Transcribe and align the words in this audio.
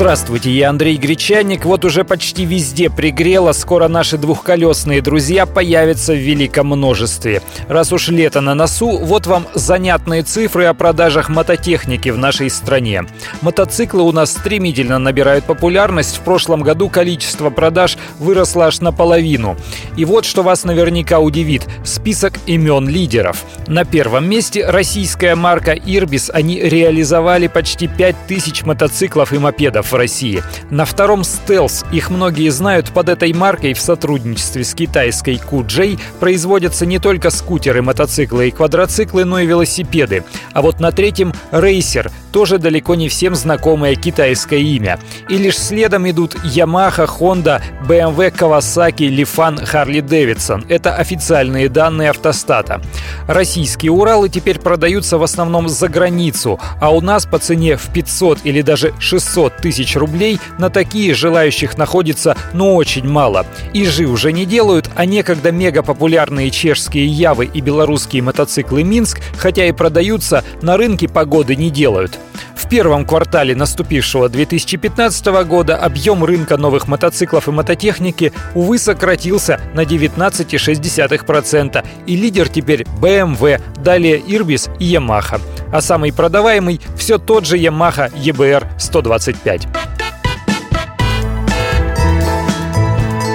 Здравствуйте, 0.00 0.50
я 0.50 0.70
Андрей 0.70 0.96
Гречанник. 0.96 1.66
Вот 1.66 1.84
уже 1.84 2.04
почти 2.04 2.46
везде 2.46 2.88
пригрело. 2.88 3.52
Скоро 3.52 3.86
наши 3.86 4.16
двухколесные 4.16 5.02
друзья 5.02 5.44
появятся 5.44 6.14
в 6.14 6.16
великом 6.16 6.68
множестве. 6.68 7.42
Раз 7.68 7.92
уж 7.92 8.08
лето 8.08 8.40
на 8.40 8.54
носу, 8.54 8.96
вот 8.96 9.26
вам 9.26 9.46
занятные 9.52 10.22
цифры 10.22 10.64
о 10.64 10.72
продажах 10.72 11.28
мототехники 11.28 12.08
в 12.08 12.16
нашей 12.16 12.48
стране. 12.48 13.04
Мотоциклы 13.42 14.00
у 14.02 14.10
нас 14.10 14.30
стремительно 14.30 14.98
набирают 14.98 15.44
популярность. 15.44 16.16
В 16.16 16.20
прошлом 16.20 16.62
году 16.62 16.88
количество 16.88 17.50
продаж 17.50 17.98
выросло 18.18 18.68
аж 18.68 18.80
наполовину. 18.80 19.58
И 19.98 20.06
вот 20.06 20.24
что 20.24 20.42
вас 20.42 20.64
наверняка 20.64 21.18
удивит. 21.18 21.68
Список 21.84 22.32
имен 22.46 22.88
лидеров. 22.88 23.44
На 23.66 23.84
первом 23.84 24.30
месте 24.30 24.64
российская 24.66 25.34
марка 25.34 25.72
Ирбис. 25.72 26.30
Они 26.32 26.58
реализовали 26.58 27.48
почти 27.48 27.86
5000 27.86 28.62
мотоциклов 28.62 29.34
и 29.34 29.38
мопедов 29.38 29.89
в 29.92 29.96
России. 29.96 30.42
На 30.70 30.84
втором 30.84 31.24
«Стелс». 31.24 31.84
Их 31.92 32.10
многие 32.10 32.48
знают 32.50 32.90
под 32.90 33.08
этой 33.08 33.32
маркой 33.32 33.74
в 33.74 33.80
сотрудничестве 33.80 34.64
с 34.64 34.74
китайской 34.74 35.36
QJ 35.36 35.98
производятся 36.18 36.86
не 36.86 36.98
только 36.98 37.30
скутеры, 37.30 37.82
мотоциклы 37.82 38.48
и 38.48 38.50
квадроциклы, 38.50 39.24
но 39.24 39.40
и 39.40 39.46
велосипеды. 39.46 40.24
А 40.52 40.62
вот 40.62 40.80
на 40.80 40.92
третьем 40.92 41.32
«Рейсер» 41.50 42.10
тоже 42.32 42.58
далеко 42.58 42.94
не 42.94 43.08
всем 43.08 43.34
знакомое 43.34 43.94
китайское 43.94 44.60
имя. 44.60 44.98
И 45.28 45.36
лишь 45.36 45.58
следом 45.58 46.08
идут 46.08 46.34
Yamaha, 46.44 47.08
Honda, 47.18 47.62
BMW, 47.86 48.30
Kawasaki, 48.34 49.08
Lifan, 49.08 49.62
Harley 49.70 50.00
Davidson. 50.00 50.64
Это 50.68 50.94
официальные 50.94 51.68
данные 51.68 52.10
автостата. 52.10 52.80
Российские 53.26 53.92
Уралы 53.92 54.28
теперь 54.28 54.58
продаются 54.58 55.18
в 55.18 55.22
основном 55.22 55.68
за 55.68 55.88
границу, 55.88 56.60
а 56.80 56.90
у 56.90 57.00
нас 57.00 57.26
по 57.26 57.38
цене 57.38 57.76
в 57.76 57.92
500 57.92 58.40
или 58.44 58.62
даже 58.62 58.94
600 58.98 59.56
тысяч 59.56 59.96
рублей, 59.96 60.38
на 60.58 60.70
такие 60.70 61.14
желающих 61.14 61.76
находится 61.76 62.36
ну 62.52 62.74
очень 62.74 63.08
мало. 63.08 63.46
Ижи 63.72 64.06
уже 64.06 64.32
не 64.32 64.46
делают, 64.46 64.88
а 64.94 65.04
некогда 65.04 65.50
мега 65.50 65.82
популярные 65.82 66.50
чешские 66.50 67.06
Явы 67.06 67.46
и 67.46 67.60
белорусские 67.60 68.22
мотоциклы 68.22 68.84
Минск, 68.84 69.20
хотя 69.36 69.66
и 69.66 69.72
продаются, 69.72 70.44
на 70.62 70.76
рынке 70.76 71.08
погоды 71.08 71.56
не 71.56 71.70
делают. 71.70 72.19
В 72.54 72.68
первом 72.68 73.04
квартале 73.04 73.56
наступившего 73.56 74.28
2015 74.28 75.26
года 75.44 75.76
объем 75.76 76.24
рынка 76.24 76.56
новых 76.56 76.88
мотоциклов 76.88 77.48
и 77.48 77.50
мототехники, 77.50 78.32
увы, 78.54 78.78
сократился 78.78 79.60
на 79.74 79.84
19,6%. 79.84 81.84
И 82.06 82.16
лидер 82.16 82.48
теперь 82.48 82.86
BMW, 83.00 83.60
далее 83.82 84.20
Irbis 84.20 84.70
и 84.78 84.94
Yamaha. 84.94 85.40
А 85.72 85.80
самый 85.80 86.12
продаваемый 86.12 86.80
все 86.96 87.18
тот 87.18 87.46
же 87.46 87.56
Yamaha 87.56 88.12
EBR 88.12 88.66
125. 88.78 89.66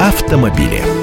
Автомобили. 0.00 0.95